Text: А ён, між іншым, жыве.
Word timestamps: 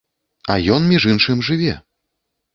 А 0.53 0.55
ён, 0.77 0.87
між 0.93 1.07
іншым, 1.13 1.45
жыве. 1.51 1.77